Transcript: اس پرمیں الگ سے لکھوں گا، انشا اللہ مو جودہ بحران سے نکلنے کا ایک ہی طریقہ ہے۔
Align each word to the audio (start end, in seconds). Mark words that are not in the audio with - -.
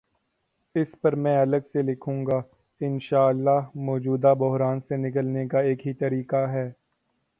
اس 0.75 0.95
پرمیں 1.01 1.37
الگ 1.37 1.67
سے 1.73 1.81
لکھوں 1.81 2.25
گا، 2.25 2.41
انشا 2.81 3.27
اللہ 3.27 3.69
مو 3.75 3.97
جودہ 3.99 4.33
بحران 4.39 4.79
سے 4.79 4.97
نکلنے 4.97 5.47
کا 5.47 5.59
ایک 5.59 5.87
ہی 5.87 5.93
طریقہ 5.93 6.45
ہے۔ 6.49 6.71